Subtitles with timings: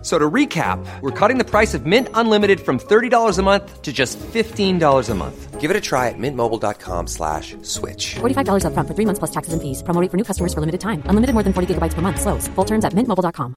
[0.00, 3.82] F- So to recap, we're cutting the price of Mint Unlimited from $30 a month
[3.82, 5.60] to just $15 a month.
[5.60, 8.14] Give it a try at mintmobile.com slash switch.
[8.20, 9.82] $45 upfront for three months plus taxes and fees.
[9.82, 11.02] Promo rate for new customers for limited time.
[11.04, 12.18] Unlimited more than 40 gigabytes per month.
[12.18, 12.48] Slows.
[12.56, 13.54] Full terms at mintmobile.com.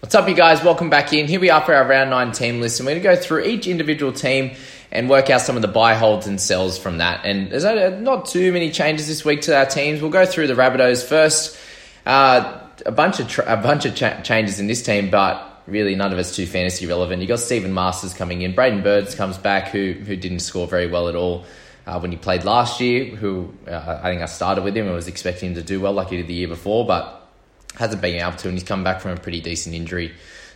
[0.00, 0.64] What's up, you guys?
[0.64, 1.28] Welcome back in.
[1.28, 3.44] Here we are for our round nine team list, and we're going to go through
[3.44, 4.56] each individual team
[4.90, 7.24] and work out some of the buy, holds, and sells from that.
[7.24, 10.00] And there's uh, not too many changes this week to our teams.
[10.02, 11.56] We'll go through the Rabbitohs first.
[12.04, 15.94] Uh, a bunch of tra- a bunch of cha- changes in this team, but really
[15.94, 17.22] none of us too fantasy relevant.
[17.22, 18.54] You got Stephen Masters coming in.
[18.54, 21.44] Braidon Burns comes back, who who didn't score very well at all.
[21.84, 24.94] Uh, when he played last year, who uh, I think I started with him and
[24.94, 27.28] was expecting him to do well like he did the year before, but
[27.74, 30.12] hasn't been able to, and he's come back from a pretty decent injury.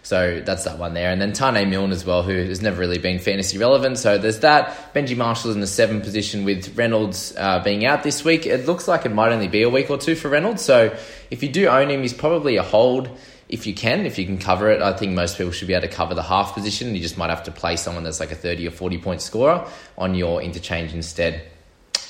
[0.07, 1.11] So that's that one there.
[1.11, 3.99] And then Tane Milne as well, who has never really been fantasy relevant.
[3.99, 4.95] So there's that.
[4.95, 8.47] Benji Marshall's in the seven position with Reynolds uh, being out this week.
[8.47, 10.63] It looks like it might only be a week or two for Reynolds.
[10.63, 10.97] So
[11.33, 13.11] if you do own him, he's probably a hold
[13.49, 14.81] if you can, if you can cover it.
[14.81, 16.95] I think most people should be able to cover the half position.
[16.95, 19.67] You just might have to play someone that's like a 30 or 40 point scorer
[19.99, 21.43] on your interchange instead.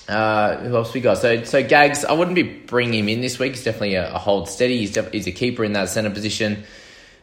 [0.07, 1.17] Uh, who else we got?
[1.17, 3.55] So, so Gags, I wouldn't be bringing him in this week.
[3.55, 4.77] He's definitely a, a hold steady.
[4.77, 6.65] He's, def- he's a keeper in that centre position.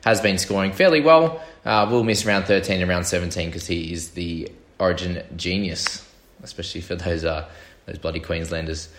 [0.03, 1.41] Has been scoring fairly well.
[1.65, 6.05] Uh, will miss round 13 and round 17 because he is the origin genius,
[6.43, 7.47] especially for those uh,
[7.85, 8.89] those bloody Queenslanders.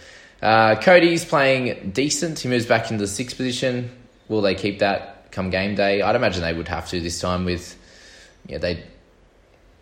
[0.40, 2.38] Uh, Cody's playing decent.
[2.38, 3.90] He moves back into the sixth position.
[4.28, 6.02] Will they keep that come game day?
[6.02, 7.76] I'd imagine they would have to this time with,
[8.46, 8.84] yeah, they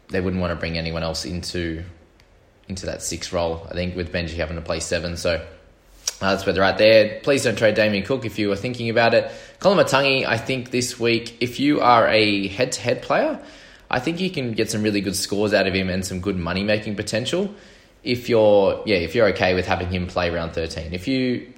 [0.09, 1.85] they wouldn't want to bring anyone else into
[2.69, 3.67] into that six role.
[3.71, 5.45] I think with Benji having to play seven, so
[6.23, 7.21] uh, that's where they're at there.
[7.23, 9.31] Please don't trade Damien Cook if you are thinking about it.
[9.59, 13.41] Koloamatangi, I think this week, if you are a head to head player,
[13.91, 16.37] I think you can get some really good scores out of him and some good
[16.37, 17.53] money making potential.
[18.05, 20.95] If you're yeah, if you're okay with having him play round thirteen.
[20.95, 21.53] If you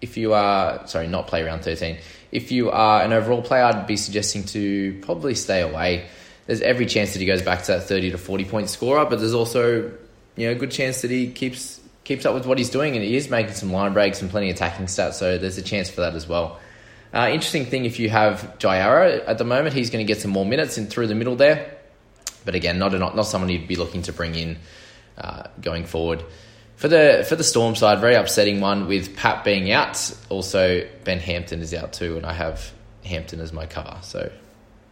[0.00, 1.98] if you are sorry, not play round thirteen.
[2.32, 6.06] If you are an overall player, I'd be suggesting to probably stay away.
[6.46, 9.18] There's every chance that he goes back to that thirty to forty point scorer, but
[9.18, 9.92] there's also
[10.36, 11.77] you know a good chance that he keeps
[12.08, 14.48] keeps up with what he's doing and he is making some line breaks and plenty
[14.48, 15.12] of attacking stats.
[15.12, 16.58] So there's a chance for that as well.
[17.12, 20.22] Uh, interesting thing if you have Jai Arrow at the moment, he's going to get
[20.22, 21.76] some more minutes in through the middle there.
[22.46, 24.58] But again, not not, not someone you'd be looking to bring in
[25.18, 26.24] uh, going forward.
[26.76, 30.14] For the for the Storm side, very upsetting one with Pat being out.
[30.30, 32.72] Also, Ben Hampton is out too, and I have
[33.04, 33.98] Hampton as my cover.
[34.00, 34.30] So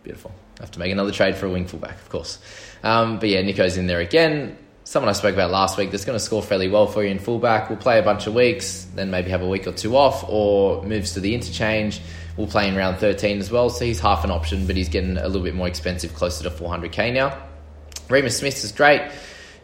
[0.03, 0.33] beautiful.
[0.59, 2.39] I have to make another trade for a wing fullback, of course.
[2.83, 4.59] Um, but yeah, Nico's in there again.
[4.87, 7.19] Someone I spoke about last week that's going to score fairly well for you in
[7.19, 7.69] fullback.
[7.69, 10.81] We'll play a bunch of weeks, then maybe have a week or two off, or
[10.85, 12.01] moves to the interchange.
[12.37, 15.17] We'll play in round 13 as well, so he's half an option, but he's getting
[15.19, 17.37] a little bit more expensive, closer to 400k now.
[18.07, 19.03] Reimis Smith is great.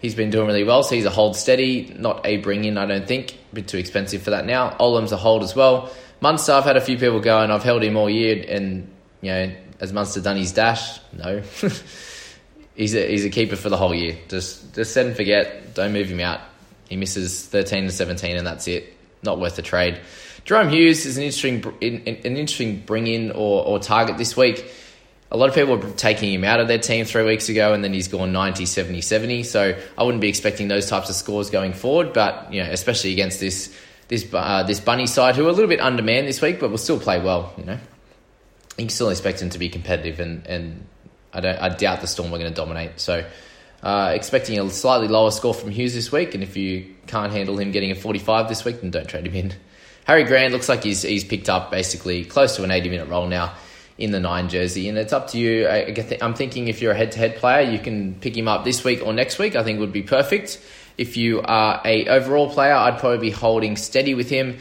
[0.00, 2.86] He's been doing really well, so he's a hold steady, not a bring in, I
[2.86, 3.34] don't think.
[3.52, 4.76] A bit too expensive for that now.
[4.80, 5.92] Olam's a hold as well.
[6.20, 9.30] Munster, I've had a few people go, and I've held him all year, and, you
[9.30, 10.98] know, has Munster done his dash?
[11.12, 11.42] No.
[12.74, 14.16] he's, a, he's a keeper for the whole year.
[14.28, 15.74] Just, just set and forget.
[15.74, 16.40] Don't move him out.
[16.88, 18.94] He misses 13 to 17, and that's it.
[19.22, 20.00] Not worth the trade.
[20.44, 24.70] Jahrome Hughes is an interesting, an interesting bring in or, or target this week.
[25.30, 27.82] A lot of people were taking him out of their team three weeks ago, and
[27.82, 29.44] then he's gone 90, 70, 70.
[29.44, 32.12] So I wouldn't be expecting those types of scores going forward.
[32.12, 33.75] But you know, especially against this
[34.08, 36.76] this uh, this bunny side, who are a little bit undermanned this week, but will
[36.76, 37.54] still play well.
[37.56, 37.78] You know,
[38.76, 40.86] you can still expect him to be competitive and and
[41.32, 41.58] I don't.
[41.58, 43.00] I doubt the Storm are going to dominate.
[43.00, 43.25] So.
[43.82, 47.58] Uh, expecting a slightly lower score from Hughes this week, and if you can't handle
[47.58, 49.52] him getting a 45 this week, then don't trade him in.
[50.05, 53.26] Harry Grant looks like he's he's picked up basically close to an 80 minute role
[53.26, 53.55] now
[53.99, 55.67] in the nine jersey, and it's up to you.
[55.67, 58.64] I, am thinking if you're a head to head player, you can pick him up
[58.64, 59.55] this week or next week.
[59.55, 60.61] I think would be perfect.
[60.99, 64.58] If you are a overall player, I'd probably be holding steady with him.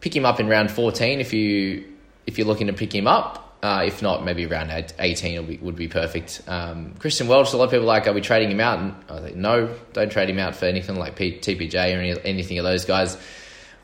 [0.00, 1.84] Pick him up in round 14 if you
[2.26, 3.43] if you're looking to pick him up.
[3.64, 6.42] Uh, if not, maybe around 18 would be, would be perfect.
[6.46, 8.78] Um, Christian Welch, a lot of people like, are we trading him out?
[8.78, 12.14] And I think, no, don't trade him out for anything like P- TPJ or any,
[12.26, 13.16] anything of those guys.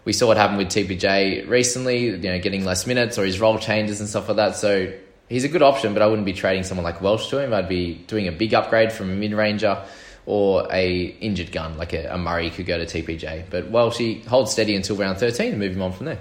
[0.04, 3.56] We saw what happened with TPJ recently, you know, getting less minutes or his role
[3.56, 4.56] changes and stuff like that.
[4.56, 4.92] So
[5.30, 7.54] he's a good option, but I wouldn't be trading someone like Welch to him.
[7.54, 9.82] I'd be doing a big upgrade from a mid ranger
[10.26, 13.44] or a injured gun like a, a, Murray could go to TPJ.
[13.48, 16.18] But Welch he holds steady until round 13 and move him on from there.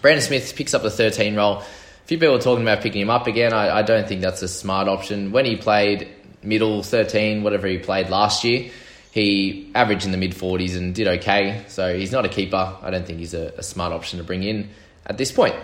[0.00, 1.62] Brandon Smith picks up the 13 role
[2.04, 3.54] a few people are talking about picking him up again.
[3.54, 5.32] I, I don't think that's a smart option.
[5.32, 6.06] When he played
[6.42, 8.70] middle 13, whatever he played last year,
[9.10, 11.64] he averaged in the mid 40s and did okay.
[11.68, 12.76] So he's not a keeper.
[12.82, 14.68] I don't think he's a, a smart option to bring in
[15.06, 15.54] at this point.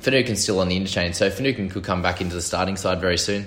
[0.00, 3.18] Finucane's still on the interchange, so Finucane could come back into the starting side very
[3.18, 3.46] soon.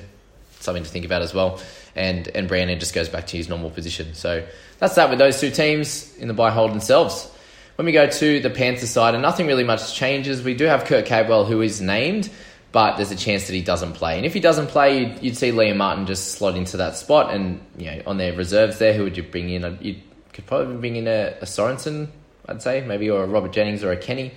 [0.59, 1.59] Something to think about as well.
[1.95, 4.13] And and Brandon just goes back to his normal position.
[4.13, 4.45] So
[4.77, 7.31] that's that with those two teams in the buy hold themselves.
[7.75, 10.85] When we go to the Panthers side, and nothing really much changes, we do have
[10.85, 12.29] Kurt Capewell, who is named,
[12.71, 14.15] but there's a chance that he doesn't play.
[14.17, 17.33] And if he doesn't play, you'd, you'd see Liam Martin just slot into that spot.
[17.33, 19.77] And you know, on their reserves there, who would you bring in?
[19.81, 19.97] You
[20.31, 22.07] could probably bring in a, a Sorensen,
[22.47, 24.33] I'd say, maybe, or a Robert Jennings or a Kenny.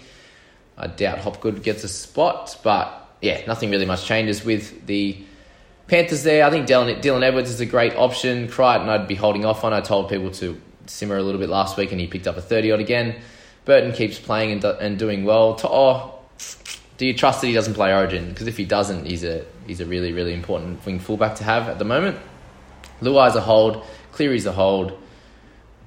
[0.76, 5.16] I doubt Hopgood gets a spot, but yeah, nothing really much changes with the
[5.88, 6.44] Panthers there.
[6.44, 8.48] I think Dylan, Dylan Edwards is a great option.
[8.48, 9.72] Crichton, I'd be holding off on.
[9.72, 12.42] I told people to simmer a little bit last week, and he picked up a
[12.42, 13.20] 30 odd again.
[13.64, 15.54] Burton keeps playing and, do, and doing well.
[15.56, 16.18] To, oh,
[16.96, 18.28] do you trust that he doesn't play Origin?
[18.28, 21.68] Because if he doesn't, he's a he's a really really important wing fullback to have
[21.68, 22.18] at the moment.
[23.00, 23.84] Luai's a hold.
[24.12, 24.92] Cleary's a hold.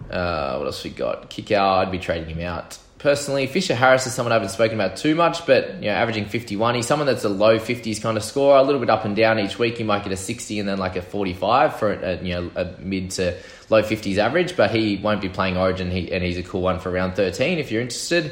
[0.09, 1.29] Uh, what else we got?
[1.29, 1.79] Kikau.
[1.79, 3.47] I'd be trading him out personally.
[3.47, 6.75] Fisher Harris is someone I haven't spoken about too much, but you know, averaging 51.
[6.75, 9.39] He's someone that's a low 50s kind of score, a little bit up and down
[9.39, 9.77] each week.
[9.77, 12.65] He might get a 60 and then like a 45 for a, you know a
[12.79, 13.35] mid to
[13.69, 16.79] low 50s average, but he won't be playing Origin, he, and he's a cool one
[16.79, 18.31] for round 13 if you're interested.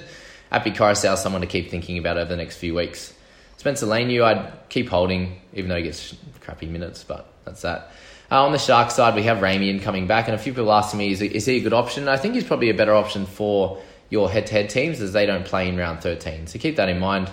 [0.51, 3.13] Koroisau is someone to keep thinking about over the next few weeks.
[3.57, 7.91] Spencer Leniu, I'd keep holding, even though he gets crappy minutes, but that's that.
[8.31, 10.99] Uh, on the Shark side, we have Ramien coming back, and a few people asking
[10.99, 12.07] me, is, is he a good option?
[12.07, 15.67] I think he's probably a better option for your head-to-head teams as they don't play
[15.67, 16.47] in round 13.
[16.47, 17.29] So keep that in mind.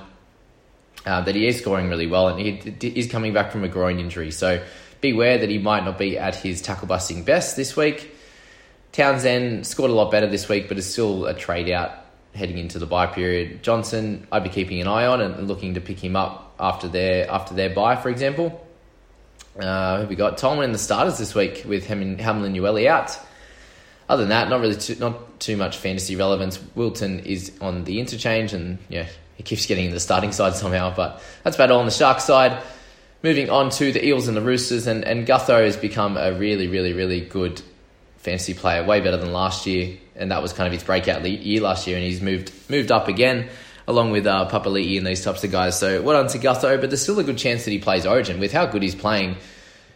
[1.05, 4.01] Uh, that he is scoring really well and he is coming back from a groin
[4.01, 4.33] injury.
[4.33, 4.61] So
[5.01, 8.11] beware that he might not be at his tackle busting best this week.
[8.91, 11.93] Townsend scored a lot better this week, but is still a trade out
[12.35, 13.63] heading into the buy period.
[13.63, 17.31] Johnson, I'd be keeping an eye on and looking to pick him up after their
[17.31, 18.67] after their buy, for example.
[19.59, 20.39] Uh, we got?
[20.39, 23.19] Tolman in the starters this week with Hamlin Uele out
[24.09, 26.61] other than that, not really too, not too much fantasy relevance.
[26.75, 29.07] Wilton is on the interchange, and yeah,
[29.37, 30.95] he keeps getting in the starting side somehow.
[30.95, 32.63] But that's about all on the Shark side.
[33.23, 36.69] Moving on to the Eels and the Roosters, and, and Gutho has become a really,
[36.69, 37.61] really, really good
[38.19, 41.61] fantasy player, way better than last year, and that was kind of his breakout year
[41.61, 43.49] last year, and he's moved moved up again
[43.89, 45.79] along with uh, Papali'i and these types of guys.
[45.79, 48.41] So well done to Gutho, but there's still a good chance that he plays Origin
[48.41, 49.37] with how good he's playing.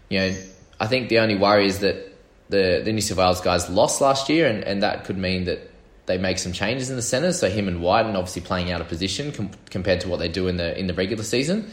[0.09, 0.37] You know,
[0.79, 2.10] I think the only worry is that
[2.51, 5.71] the, the New South Wales guys lost last year, and, and that could mean that
[6.07, 7.39] they make some changes in the centres.
[7.39, 10.49] So him and and obviously playing out of position com- compared to what they do
[10.49, 11.71] in the in the regular season.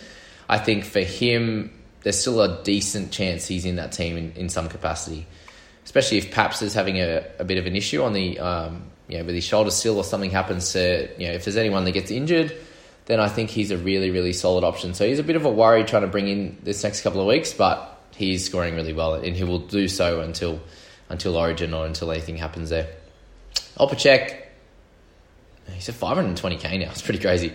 [0.48, 4.50] I think for him, there's still a decent chance he's in that team in, in
[4.50, 5.26] some capacity,
[5.84, 9.18] especially if Paps is having a, a bit of an issue on the um, you
[9.18, 11.92] know with his shoulder still, or something happens to you know if there's anyone that
[11.92, 12.56] gets injured.
[13.06, 14.94] Then I think he's a really, really solid option.
[14.94, 17.28] So he's a bit of a worry trying to bring in this next couple of
[17.28, 20.60] weeks, but he's scoring really well, and he will do so until
[21.10, 22.90] until Origin or until anything happens there.
[23.80, 24.42] Opacek,
[25.72, 26.90] he's a 520k now.
[26.92, 27.54] It's pretty crazy.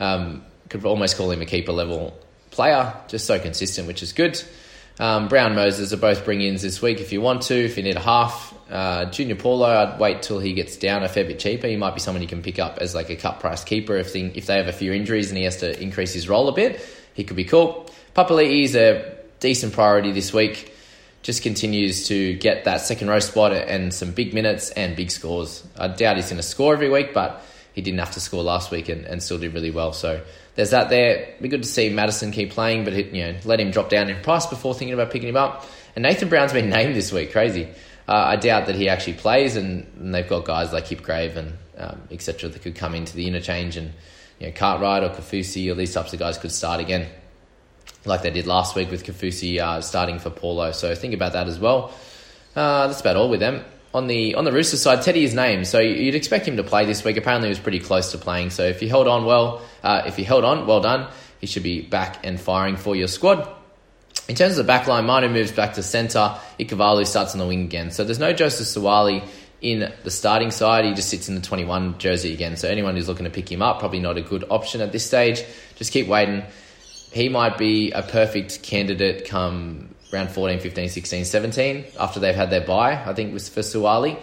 [0.00, 2.18] Um, could almost call him a keeper level
[2.50, 4.42] player, just so consistent, which is good.
[4.98, 7.82] Um, Brown Moses are both bring ins this week if you want to, if you
[7.82, 8.54] need a half.
[8.70, 11.66] Uh, Junior Paulo, I'd wait till he gets down a fair bit cheaper.
[11.66, 14.12] He might be someone you can pick up as like a cut price keeper if,
[14.12, 16.52] thing, if they have a few injuries and he has to increase his role a
[16.52, 16.80] bit.
[17.12, 17.90] He could be cool.
[18.14, 19.13] Papali'i is a
[19.44, 20.72] decent priority this week.
[21.22, 25.62] Just continues to get that second row spot and some big minutes and big scores.
[25.78, 28.70] I doubt he's going to score every week, but he didn't have to score last
[28.70, 29.92] week and, and still did really well.
[29.92, 30.22] So
[30.54, 31.34] there's that there.
[31.42, 34.22] Be good to see Matterson keep playing, but you know let him drop down in
[34.22, 35.66] price before thinking about picking him up.
[35.94, 37.30] And Nathan Brown's been named this week.
[37.30, 37.68] Crazy.
[38.08, 41.58] Uh, I doubt that he actually plays, and, and they've got guys like Hipgrave and
[41.76, 42.48] um, etc.
[42.48, 43.92] that could come into the interchange, and
[44.38, 47.08] you know Cartwright or Kaufusi or these types of guys could start again.
[48.04, 50.72] Like they did last week with Kaufusi uh, starting for Paulo.
[50.72, 51.92] So think about that as well.
[52.54, 53.64] Uh, that's about all with them.
[53.92, 56.84] On the on the Roosters side, Teddy is named, so you'd expect him to play
[56.84, 57.16] this week.
[57.16, 58.50] Apparently, he was pretty close to playing.
[58.50, 61.08] So if he held on well, uh, if he held on, well done.
[61.40, 63.48] He should be back and firing for your squad.
[64.28, 66.34] In terms of the back line, Manu moves back to centre.
[66.58, 67.90] Ikuvalu starts on the wing again.
[67.90, 69.22] So there's no Joseph Suaalii
[69.60, 70.86] in the starting side.
[70.86, 72.56] He just sits in the 21 jersey again.
[72.56, 75.04] So anyone who's looking to pick him up, probably not a good option at this
[75.04, 75.44] stage.
[75.76, 76.42] Just keep waiting.
[77.14, 82.50] He might be a perfect candidate come round 14, 15, 16, 17 after they've had
[82.50, 84.18] their bye, I think, was for Suaalii.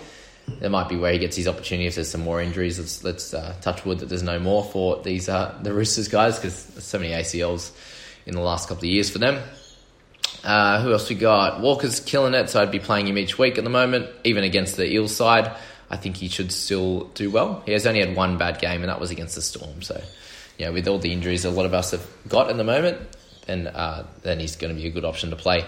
[0.59, 2.77] That might be where he gets his opportunity if there's some more injuries.
[2.77, 6.35] Let's, let's uh, touch wood that there's no more for these uh, the Roosters guys
[6.35, 7.71] because so many ACLs
[8.25, 9.41] in the last couple of years for them.
[10.43, 11.61] Uh, who else we got?
[11.61, 14.75] Walker's killing it, so I'd be playing him each week at the moment, even against
[14.75, 15.49] the Eels side.
[15.89, 17.63] I think he should still do well.
[17.65, 19.81] He has only had one bad game, and that was against the Storm.
[19.81, 20.01] So,
[20.61, 22.99] yeah, with all the injuries a lot of us have got in the moment,
[23.47, 25.65] then uh, then he's going to be a good option to play.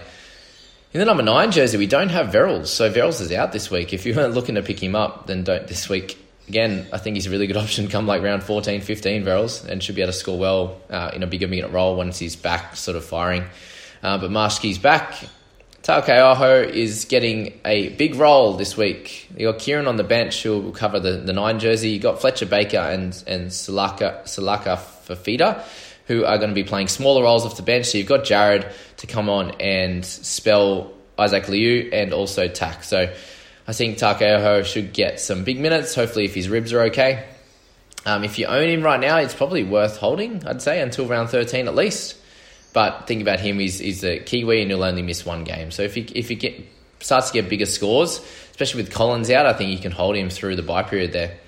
[0.92, 3.92] In the number nine jersey, we don't have Verrills, so Verrills is out this week.
[3.92, 6.16] If you weren't looking to pick him up, then don't this week.
[6.46, 9.82] Again, I think he's a really good option come like round 14, 15 Verrills, and
[9.82, 12.76] should be able to score well uh, in a bigger minute role once he's back,
[12.76, 13.44] sort of firing.
[14.00, 15.14] Uh, but Marshke's back.
[15.84, 19.28] Taukei'aho is getting a big role this week.
[19.36, 21.90] You got Kieran on the bench who will cover the, the nine jersey.
[21.90, 25.62] You got Fletcher Baker and and Salaka Salaka Fafita
[26.06, 27.84] who are going to be playing smaller roles off the bench.
[27.84, 28.66] So you've got Jared
[28.98, 32.82] to come on and spell Isaac Liu and also Tack.
[32.82, 33.12] So
[33.68, 35.94] I think Taukei'aho should get some big minutes.
[35.94, 37.26] Hopefully, if his ribs are okay.
[38.06, 40.46] Um, if you own him right now, it's probably worth holding.
[40.46, 42.16] I'd say until round thirteen at least.
[42.74, 45.70] But think about him; he's, he's a Kiwi, and he'll only miss one game.
[45.70, 46.60] So if he if he get
[47.00, 50.28] starts to get bigger scores, especially with Collins out, I think you can hold him
[50.28, 51.38] through the bye period there.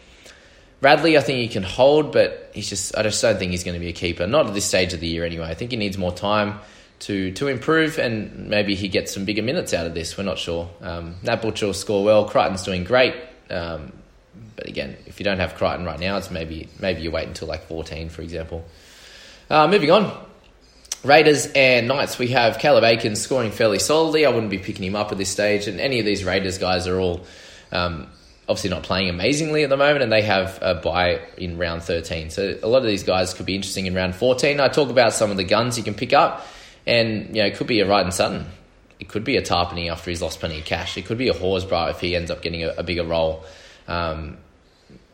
[0.80, 3.74] Radley, I think he can hold, but he's just I just don't think he's going
[3.74, 4.26] to be a keeper.
[4.26, 5.46] Not at this stage of the year, anyway.
[5.46, 6.60] I think he needs more time
[7.00, 10.16] to to improve, and maybe he gets some bigger minutes out of this.
[10.16, 10.68] We're not sure.
[10.80, 12.28] Um, Nat Butcher will score well.
[12.28, 13.14] Crichton's doing great,
[13.50, 13.92] um,
[14.54, 17.48] but again, if you don't have Crichton right now, it's maybe maybe you wait until
[17.48, 18.64] like fourteen, for example.
[19.48, 20.25] Uh, moving on,
[21.06, 24.26] Raiders and Knights, we have Caleb Aiken scoring fairly solidly.
[24.26, 26.88] I wouldn't be picking him up at this stage, and any of these Raiders guys
[26.88, 27.24] are all
[27.70, 28.08] um,
[28.48, 32.30] obviously not playing amazingly at the moment, and they have a buy in round 13.
[32.30, 34.58] So a lot of these guys could be interesting in round 14.
[34.58, 36.44] I talk about some of the guns you can pick up,
[36.86, 38.46] and you know it could be a Ryan Sutton.
[38.98, 40.96] It could be a Tapine after he's lost plenty of cash.
[40.96, 43.44] It could be a Horsburgh if he ends up getting a, a bigger role.
[43.86, 44.38] Um,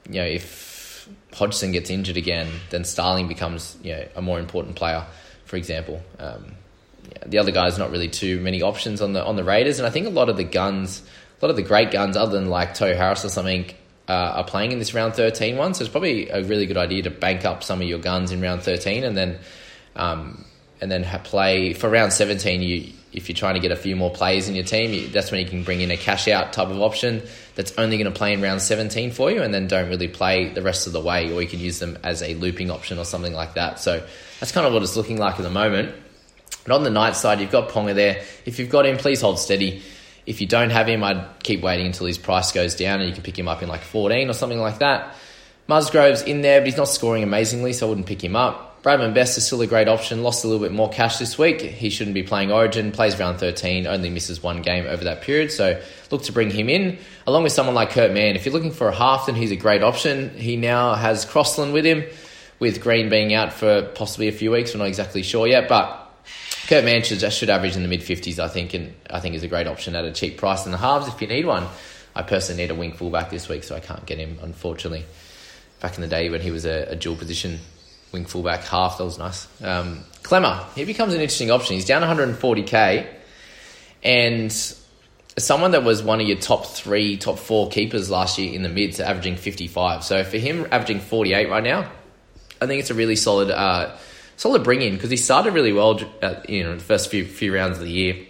[0.09, 4.77] you know, if Hodgson gets injured again, then Starling becomes you know a more important
[4.77, 5.05] player
[5.53, 6.01] for example.
[6.19, 6.55] Um,
[7.11, 9.87] yeah, the other guys not really too many options on the on the Raiders, and
[9.87, 12.49] I think a lot of the guns, a lot of the great guns, other than
[12.49, 13.67] like Tohu Harris or something,
[14.09, 15.75] uh, are playing in this round 13 one.
[15.75, 18.41] So it's probably a really good idea to bank up some of your guns in
[18.41, 19.41] round 13, and then
[19.95, 20.47] um,
[20.81, 22.63] and then play for round 17.
[22.63, 25.41] You if you're trying to get a few more players in your team, that's when
[25.41, 27.23] you can bring in a cash out type of option
[27.55, 30.49] that's only going to play in round 17 for you, and then don't really play
[30.49, 33.05] the rest of the way, or you can use them as a looping option or
[33.05, 33.79] something like that.
[33.79, 34.07] So
[34.41, 35.95] that's kind of what it's looking like at the moment.
[36.65, 38.23] But on the Knight side, you've got Ponga there.
[38.47, 39.83] If you've got him, please hold steady.
[40.25, 43.15] If you don't have him, I'd keep waiting until his price goes down and you
[43.15, 45.15] can pick him up in like 14 or something like that.
[45.67, 48.72] Musgrove's in there, but he's not scoring amazingly, so I wouldn't pick him up.
[48.83, 50.25] Bradman Best is still a great option.
[50.25, 51.61] Lost a little bit more cash this week.
[51.61, 52.91] He shouldn't be playing Origin.
[52.91, 53.87] Plays round 13.
[53.87, 55.53] Only misses one game over that period.
[55.53, 56.99] So look to bring him in.
[57.25, 58.35] Along with someone like Kurt Mann.
[58.35, 60.31] If you're looking for a half, then he's a great option.
[60.31, 62.05] He now has Crossland with him
[62.59, 64.75] with Green being out for possibly a few weeks.
[64.75, 66.13] We're not exactly sure yet, but
[66.67, 69.45] Kurt Mann should, should average in the mid 50s, I think, and I think is
[69.45, 71.69] a great option at a cheap price in the halves if you need one.
[72.17, 75.05] I personally need a wing fullback this week, so I can't get him, unfortunately.
[75.81, 77.61] Back in the day when he was a, a dual position
[78.13, 79.47] wing fullback half, that was nice.
[79.63, 81.75] Um, Klemmer, he becomes an interesting option.
[81.75, 83.07] He's down 140k,
[84.03, 84.53] and
[85.39, 88.69] someone that was one of your top three, top four keepers last year in the
[88.69, 90.05] mids, averaging 55.
[90.05, 91.91] So for him, averaging 48 right now,
[92.61, 93.97] I think it's a really solid, uh,
[94.37, 97.55] solid bring in because he started really well, at, you know, the first few few
[97.55, 98.27] rounds of the year,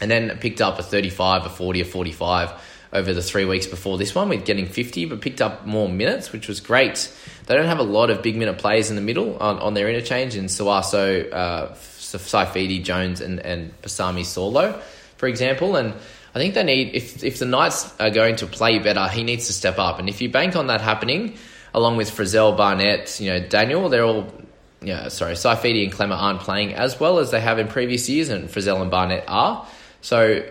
[0.00, 2.52] and then picked up a 35, a 40, a 45
[2.92, 6.32] over the three weeks before this one with getting 50, but picked up more minutes,
[6.32, 7.12] which was great.
[7.46, 9.88] They don't have a lot of big minute players in the middle on, on their
[9.88, 14.80] interchange in Suaso, uh, Saifiti, Jones, and, and Pasami Saulo,
[15.16, 15.76] for example.
[15.76, 15.94] And
[16.34, 19.46] I think they need, if, if the Knights are going to play better, he needs
[19.48, 19.98] to step up.
[19.98, 21.36] And if you bank on that happening,
[21.74, 24.32] along with Frizzell, Barnett, you know, Daniel, they're all,
[24.80, 28.28] yeah, sorry, Saifiti and Klemmer aren't playing as well as they have in previous years,
[28.28, 29.66] and Frizzell and Barnett are.
[30.00, 30.44] So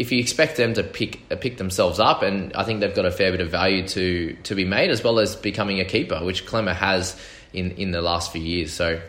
[0.00, 3.04] if you expect them to pick uh, pick themselves up, and I think they've got
[3.04, 6.24] a fair bit of value to to be made, as well as becoming a keeper,
[6.24, 7.14] which Klemmer has
[7.52, 8.72] in in the last few years.
[8.72, 9.00] So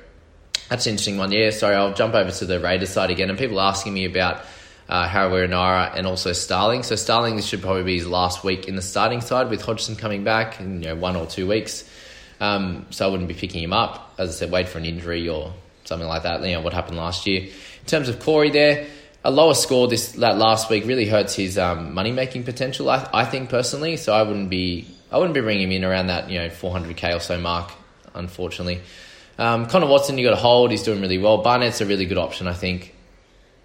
[0.71, 1.33] That's an interesting one.
[1.33, 3.29] Yeah, sorry, I'll jump over to the Raiders side again.
[3.29, 4.41] And people asking me about
[4.87, 6.83] uh, Harawira and also Starling.
[6.83, 9.97] So Starling, this should probably be his last week in the starting side with Hodgson
[9.97, 11.83] coming back in you know, one or two weeks.
[12.39, 14.13] Um, so I wouldn't be picking him up.
[14.17, 16.41] As I said, wait for an injury or something like that.
[16.41, 17.41] You know what happened last year.
[17.41, 18.87] In terms of Corey, there
[19.23, 22.89] a lower score this that last week really hurts his um, money making potential.
[22.89, 26.07] I, I think personally, so I wouldn't be I wouldn't be bringing him in around
[26.07, 27.71] that you know 400k or so mark.
[28.13, 28.81] Unfortunately,
[29.37, 30.71] um, Connor Watson you got to hold.
[30.71, 31.43] He's doing really well.
[31.43, 32.95] Barnett's a really good option, I think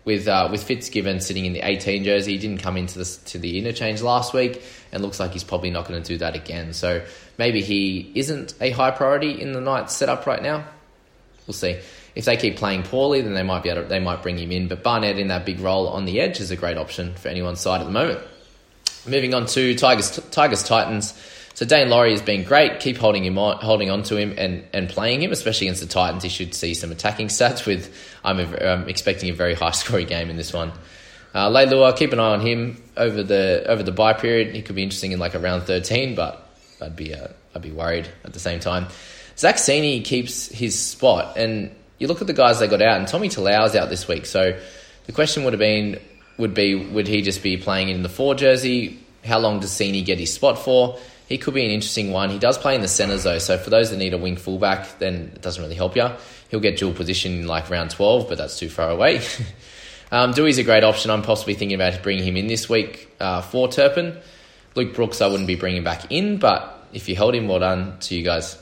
[0.07, 2.33] with uh, with Fitzgibbon sitting in the 18 jersey.
[2.33, 5.69] He didn't come into the to the interchange last week, and looks like he's probably
[5.69, 6.73] not going to do that again.
[6.73, 7.05] So
[7.37, 10.65] maybe he isn't a high priority in the Knight setup right now.
[11.47, 11.79] We'll see.
[12.17, 14.51] If they keep playing poorly, then they might be able to, they might bring him
[14.51, 14.69] in.
[14.69, 17.61] But Barnett in that big role on the edge is a great option for anyone's
[17.61, 18.21] side at the moment.
[19.07, 21.13] Moving on to Tigers Tigers Titans.
[21.53, 22.81] So Daine Laurie has been great.
[22.81, 25.89] Keep holding him on, holding on to him and, and playing him, especially against the
[25.89, 26.23] Titans.
[26.23, 27.67] He should see some attacking stats.
[27.67, 27.95] With
[28.25, 30.73] I'm, a, I'm expecting a very high scoring game in this one.
[31.35, 34.55] Uh, Leilua, keep an eye on him over the over the bye period.
[34.55, 36.49] He could be interesting in like around 13, but
[36.81, 38.87] I'd be uh, I'd be worried at the same time.
[39.37, 43.09] Zach Sini keeps his spot, and you look at the guys they got out, and
[43.09, 44.27] Tommy Talau's out this week.
[44.27, 44.59] So
[45.07, 46.01] the question would have been
[46.39, 48.99] would be would he just be playing in the four jersey?
[49.25, 50.99] How long does Sini get his spot for?
[51.27, 52.31] he could be an interesting one.
[52.31, 54.99] He does play in the centres though, so for those that need a wing fullback,
[54.99, 56.09] then it doesn't really help you.
[56.51, 59.17] He'll get dual position in like round 12, but that's too far away.
[60.13, 61.11] um, Doueihi's a great option.
[61.11, 64.17] I'm possibly thinking about bringing him in this week uh, for Turpin.
[64.77, 67.99] Luke Brooks, I wouldn't be bringing back in, but if you held him, well done
[68.01, 68.57] to you guys.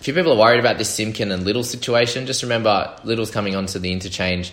[0.00, 2.26] Few people are worried about this Simkin and Liddle situation.
[2.26, 4.52] Just remember, Liddle's coming onto the interchange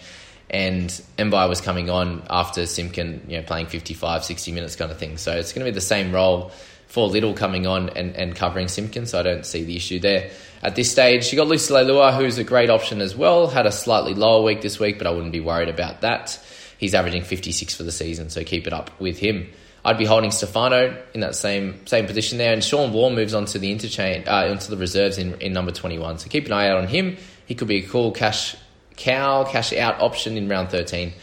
[0.49, 4.97] and Mbye was coming on after Simkin, you know, playing 55, 60 minutes kind of
[4.97, 5.17] thing.
[5.17, 6.51] So it's going to be the same role
[6.87, 10.29] for Liddle coming on and, and covering Simkin, so I don't see the issue there.
[10.63, 13.47] At this stage, you got Lucy Leilua, who's a great option as well.
[13.47, 16.39] Had a slightly lower week this week, but I wouldn't be worried about that.
[16.77, 19.51] He's averaging 56 for the season, so keep it up with him.
[19.85, 23.45] I'd be holding Stefano in that same same position there, and Shawn Blore moves on
[23.45, 26.17] to the interchange, uh, into the reserves in, in number 21.
[26.17, 27.17] So keep an eye out on him.
[27.45, 28.55] He could be a cool cash
[28.98, 31.13] cow, cash out option in round 13.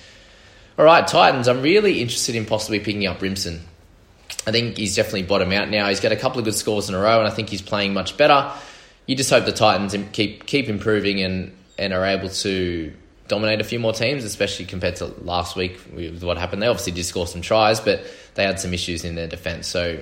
[0.79, 1.49] All right, Titans.
[1.49, 3.63] I'm really interested in possibly picking up Brimson.
[4.47, 5.89] I think he's definitely bottomed out now.
[5.89, 7.95] He's got a couple of good scores in a row, and I think he's playing
[7.95, 8.53] much better.
[9.07, 12.93] You just hope the Titans keep keep improving and and are able to
[13.33, 16.63] dominate a few more teams, especially compared to last week with what happened.
[16.63, 19.67] They obviously did score some tries, but they had some issues in their defence.
[19.67, 19.99] So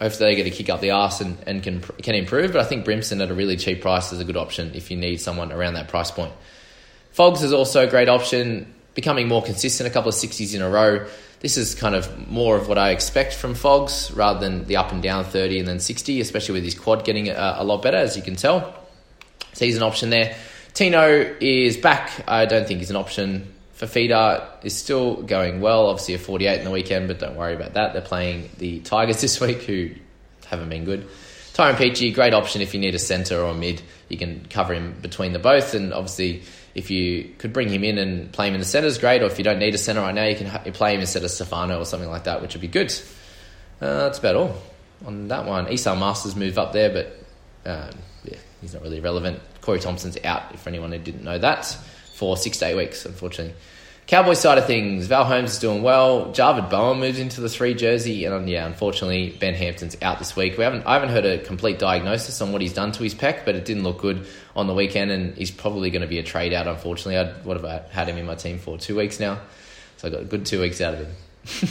[0.00, 2.52] hopefully they get a kick up the arse and, and can can improve.
[2.52, 4.96] But I think Brimson at a really cheap price is a good option if you
[4.96, 6.32] need someone around that price point.
[7.12, 10.68] Fogs is also a great option, becoming more consistent, a couple of 60s in a
[10.68, 11.06] row
[11.40, 14.90] this is kind of more of what I expect from Fogs rather than the up
[14.90, 17.96] and down 30 and then 60, especially with his quad getting a, a lot better,
[17.96, 18.74] as you can tell.
[19.52, 20.36] So he's an option there.
[20.78, 22.22] Tino is back.
[22.28, 23.52] I don't think he's an option.
[23.76, 25.88] Fifita is still going well.
[25.88, 27.94] Obviously, a 48 in the weekend, but don't worry about that.
[27.94, 29.90] They're playing the Tigers this week, who
[30.46, 31.08] haven't been good.
[31.52, 33.82] Tyrone Peachey, great option if you need a centre or a mid.
[34.08, 36.44] You can cover him between the both, and obviously
[36.76, 39.26] if you could bring him in and play him in the centre is great, or
[39.26, 41.80] if you don't need a centre right now, you can play him instead of Stefano
[41.80, 42.94] or something like that, which would be good.
[43.80, 44.54] Uh, that's about all
[45.04, 45.66] on that one.
[45.66, 47.06] Esan Marsters move up there, but
[47.68, 47.90] um,
[48.22, 49.40] yeah, he's not really relevant.
[49.68, 51.66] Corey Thompson's out, if anyone who didn't know that,
[52.14, 53.54] for six to eight weeks, unfortunately.
[54.06, 56.32] Cowboy side of things, Val Holmes is doing well.
[56.32, 60.34] Javid Bowen moves into the three jersey, and um, yeah, unfortunately, Ben Hampton's out this
[60.34, 60.56] week.
[60.56, 63.44] We haven't, I haven't heard a complete diagnosis on what he's done to his pec,
[63.44, 64.26] but it didn't look good
[64.56, 66.66] on the weekend, and he's probably going to be a trade out.
[66.66, 69.38] Unfortunately, I'd, what have I had him in my team for two weeks now,
[69.98, 71.12] so I got a good two weeks out of him.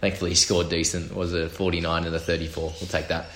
[0.00, 1.10] Thankfully, he scored decent.
[1.10, 2.72] It was a forty nine and a thirty four.
[2.80, 3.26] We'll take that.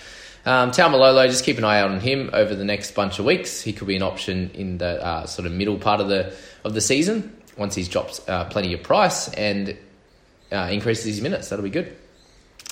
[0.46, 3.60] Um, Taumalolo, just keep an eye out on him over the next bunch of weeks.
[3.60, 6.32] He could be an option in the uh, sort of middle part of the
[6.64, 9.76] of the season once he's dropped uh, plenty of price and
[10.52, 11.48] uh, increases his minutes.
[11.48, 11.96] That'll be good.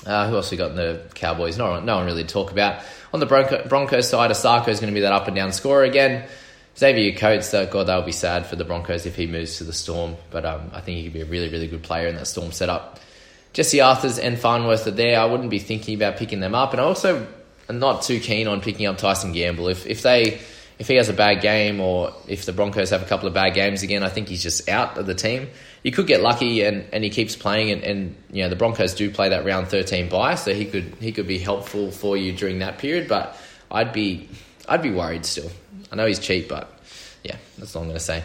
[0.05, 1.57] Uh, who else we got in the Cowboys?
[1.57, 2.81] No no one really to talk about.
[3.13, 5.83] On the Bronco, Broncos side, Asako is going to be that up and down scorer
[5.83, 6.25] again.
[6.77, 9.63] Xavier Coates, uh, God, that would be sad for the Broncos if he moves to
[9.65, 10.15] the Storm.
[10.31, 12.51] But um, I think he could be a really, really good player in that Storm
[12.51, 12.99] setup.
[13.53, 15.19] Jesse Arthars and Farnworth are there.
[15.19, 16.71] I wouldn't be thinking about picking them up.
[16.71, 17.25] And I also
[17.69, 19.67] not too keen on picking up Tyson Gamble.
[19.67, 20.39] If, if they
[20.77, 23.53] if he has a bad game or if the Broncos have a couple of bad
[23.53, 25.47] games again, I think he's just out of the team.
[25.83, 28.93] You could get lucky and, and he keeps playing and, and you know the Broncos
[28.93, 32.33] do play that round thirteen bye, so he could he could be helpful for you
[32.33, 33.07] during that period.
[33.07, 33.37] But
[33.71, 34.29] I'd be
[34.67, 35.49] I'd be worried still.
[35.91, 36.71] I know he's cheap, but
[37.23, 38.23] yeah, that's all I'm going to say.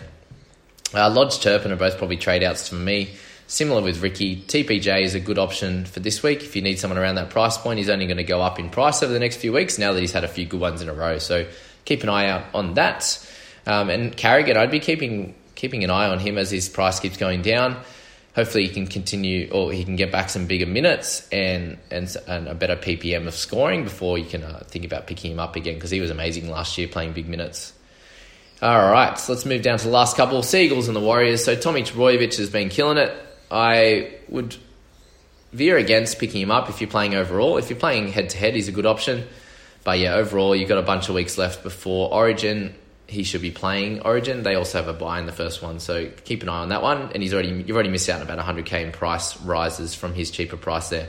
[0.93, 3.11] Uh, Lodge Turpin are both probably trade outs for me.
[3.51, 6.45] Similar with Ricky, TPJ is a good option for this week.
[6.45, 8.71] If you need someone around that price point, he's only going to go up in
[8.71, 10.89] price over the next few weeks now that he's had a few good ones in
[10.89, 11.19] a row.
[11.19, 11.49] So
[11.85, 13.29] keep an eye out on that.
[13.67, 17.17] Um, and Carrigan, I'd be keeping keeping an eye on him as his price keeps
[17.17, 17.77] going down.
[18.37, 22.47] Hopefully, he can continue or he can get back some bigger minutes and and, and
[22.47, 25.75] a better PPM of scoring before you can uh, think about picking him up again
[25.75, 27.73] because he was amazing last year playing big minutes.
[28.63, 31.43] All right, so let's move down to the last couple Seagulls and the Warriors.
[31.43, 33.27] So Tommy Trbojevic has been killing it.
[33.51, 34.57] I would
[35.53, 37.57] veer against picking him up if you're playing overall.
[37.57, 39.27] If you're playing head to head, he's a good option.
[39.83, 42.75] But yeah, overall, you've got a bunch of weeks left before Origin.
[43.07, 44.43] He should be playing Origin.
[44.43, 46.83] They also have a buy in the first one, so keep an eye on that
[46.83, 47.11] one.
[47.13, 50.31] And he's already you've already missed out on about 100k in price rises from his
[50.31, 51.09] cheaper price there.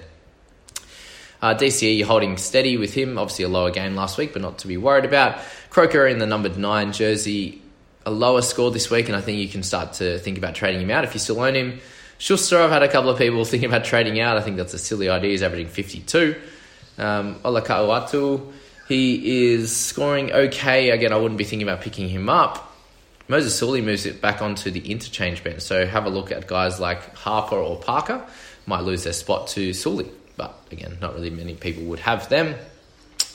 [1.42, 3.18] Uh, DCE, you're holding steady with him.
[3.18, 5.40] Obviously, a lower game last week, but not to be worried about.
[5.70, 7.62] Croker in the numbered nine jersey,
[8.06, 10.82] a lower score this week, and I think you can start to think about trading
[10.82, 11.80] him out if you still own him.
[12.22, 14.38] Schuster, I've had a couple of people thinking about trading out.
[14.38, 15.32] I think that's a silly idea.
[15.32, 16.36] He's averaging 52.
[17.00, 18.54] Um, Olakau'atu,
[18.88, 20.92] he is scoring okay.
[20.92, 22.78] Again, I wouldn't be thinking about picking him up.
[23.28, 25.62] Moses Suli moves it back onto the interchange bench.
[25.62, 28.24] So have a look at guys like Harper or Parker.
[28.68, 32.56] Might lose their spot to Suli but again, not really many people would have them.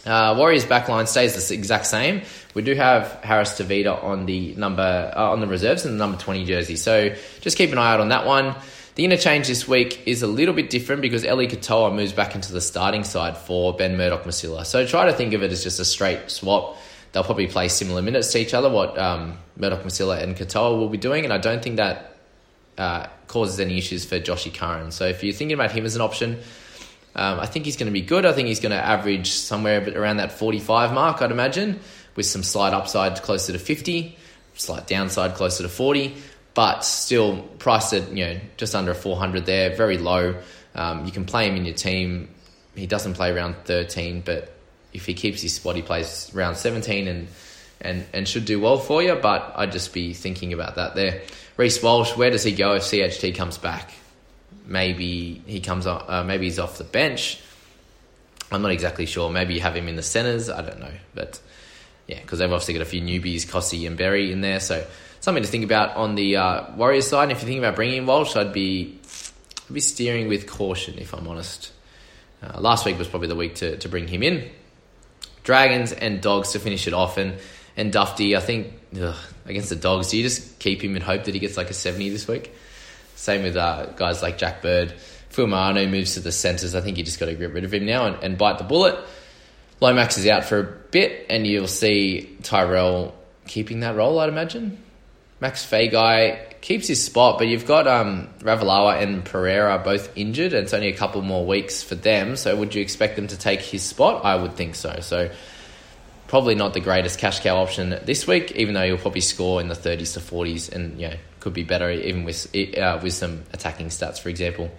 [0.06, 2.22] Uh, Warriors backline stays the exact same.
[2.54, 6.16] We do have Harris Tavita on the number uh, on the reserves and the number
[6.16, 8.54] twenty jersey, so just keep an eye out on that one.
[8.94, 12.52] The interchange this week is a little bit different because Eli Katoa moves back into
[12.52, 14.64] the starting side for Ben Murdoch Masila.
[14.64, 16.78] So try to think of it as just a straight swap.
[17.12, 20.88] They'll probably play similar minutes to each other, what um, Murdoch Masila and Katoa will
[20.88, 22.16] be doing, and I don't think that
[22.78, 24.90] uh, causes any issues for Joshy Curran.
[24.92, 26.38] So if you're thinking about him as an option,
[27.16, 28.26] um, I think he's going to be good.
[28.26, 31.80] I think he's going to average somewhere around that 45 mark, I'd imagine,
[32.14, 34.16] with some slight upside closer to 50,
[34.54, 36.14] slight downside closer to 40,
[36.52, 40.34] but still priced at you know just under 400 there, very low.
[40.74, 42.28] Um, you can play him in your team.
[42.74, 44.54] He doesn't play around 13, but
[44.92, 47.28] if he keeps his spot, he plays around 17 and
[47.80, 49.14] and and should do well for you.
[49.14, 51.22] But I'd just be thinking about that there.
[51.56, 53.90] Reece Walsh, where does he go if CHT comes back?
[54.64, 57.40] Maybe he comes off, uh, maybe he's off the bench.
[58.50, 59.30] I'm not exactly sure.
[59.30, 60.48] Maybe you have him in the centres.
[60.48, 61.40] I don't know, but
[62.06, 64.86] yeah, because they've obviously got a few newbies, Kossi and Berry in there, so
[65.20, 67.24] something to think about on the uh, Warriors side.
[67.24, 68.98] And if you're thinking about bringing in Walsh, I'd be
[69.68, 71.72] I'd be steering with caution if I'm honest.
[72.42, 74.48] Uh, last week was probably the week to, to bring him in.
[75.42, 77.38] Dragons and Dogs to finish it off, and
[77.76, 78.36] and Dufty.
[78.36, 81.40] I think ugh, against the Dogs, do you just keep him and hope that he
[81.40, 82.52] gets like a 70 this week?
[83.16, 84.94] Same with uh, guys like Jack Bird.
[85.30, 86.74] Fuamano moves to the centres.
[86.74, 88.64] I think you just got to get rid of him now and, and bite the
[88.64, 88.96] bullet.
[89.80, 93.14] Lomax is out for a bit, and you'll see Tyrell
[93.46, 94.82] keeping that role, I'd imagine.
[95.40, 100.64] Max Feagai keeps his spot, but you've got um, Ravalawa and Pereira both injured, and
[100.64, 102.36] it's only a couple more weeks for them.
[102.36, 104.24] So, would you expect them to take his spot?
[104.24, 105.00] I would think so.
[105.00, 105.30] So,
[106.26, 109.68] probably not the greatest cash cow option this week, even though you'll probably score in
[109.68, 113.44] the 30s to 40s and you know, could be better even with uh, with some
[113.52, 114.70] attacking stats, for example.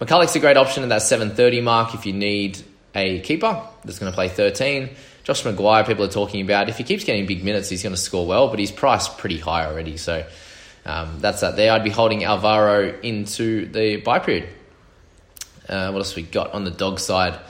[0.00, 2.62] McCulloch's a great option at that 730 mark if you need
[2.94, 4.90] a keeper that's going to play 13.
[5.24, 6.68] Josh McGuire, people are talking about.
[6.68, 9.38] If he keeps getting big minutes, he's going to score well, but he's priced pretty
[9.38, 9.96] high already.
[9.96, 10.24] So
[10.84, 11.72] um, that's that there.
[11.72, 14.48] I'd be holding Alvaro into the buy period.
[15.68, 17.40] Uh, what else we got on the dog side?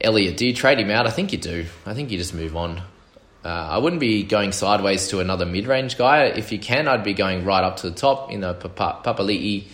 [0.00, 1.06] Elliot, do you trade him out?
[1.06, 1.66] I think you do.
[1.84, 2.82] I think you just move on.
[3.44, 6.24] Uh, I wouldn't be going sideways to another mid range guy.
[6.26, 9.64] If you can, I'd be going right up to the top in the Papali'i.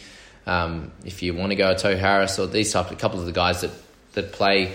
[0.46, 3.32] Um, if you want to go Tohu Harris or these type, a couple of the
[3.32, 3.70] guys that,
[4.12, 4.72] that play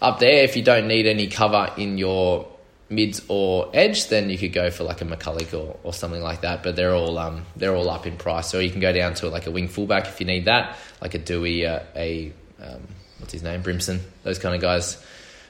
[0.00, 0.42] up there.
[0.44, 2.48] If you don't need any cover in your
[2.88, 6.40] mids or edge, then you could go for like a McCulloch or, or something like
[6.40, 6.62] that.
[6.62, 8.48] But they're all um, they're all up in price.
[8.48, 11.14] So you can go down to like a wing fullback if you need that, like
[11.14, 12.80] a Dewey, uh, a um,
[13.18, 14.96] what's his name, Brimson, those kind of guys.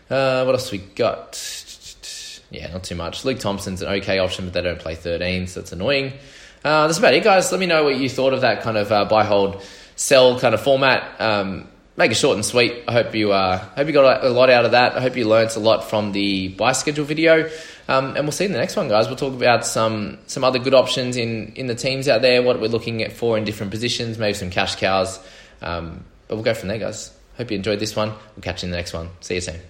[0.09, 1.37] Uh, what else we got?
[2.51, 3.25] Yeah, not too much.
[3.25, 6.13] Luke Thompson's an okay option, but they don't play 13, so it's annoying.
[6.65, 7.51] Uh, that's about it, guys.
[7.53, 9.63] Let me know what you thought of that kind of uh, buy, hold,
[9.97, 11.21] sell kind of format.
[11.21, 12.85] Um, make it short and sweet.
[12.89, 14.97] I hope you uh, hope you got a lot out of that.
[14.97, 17.51] I hope you learnt a lot from the buy schedule video.
[17.89, 19.07] Um, and we'll see in the next one, guys.
[19.07, 22.61] We'll talk about some some other good options in in the teams out there, what
[22.61, 25.19] we're looking at for in different positions, maybe some cash cows.
[25.63, 27.13] Um, but we'll go from there, guys.
[27.37, 28.11] Hope you enjoyed this one.
[28.11, 29.09] We'll catch you in the next one.
[29.21, 29.69] See you soon.